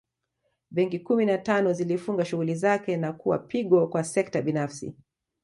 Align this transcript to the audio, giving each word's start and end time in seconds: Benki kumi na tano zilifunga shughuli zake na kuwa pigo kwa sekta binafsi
Benki 0.71 0.99
kumi 0.99 1.25
na 1.25 1.37
tano 1.37 1.73
zilifunga 1.73 2.25
shughuli 2.25 2.55
zake 2.55 2.97
na 2.97 3.13
kuwa 3.13 3.39
pigo 3.39 3.87
kwa 3.87 4.03
sekta 4.03 4.41
binafsi 4.41 4.95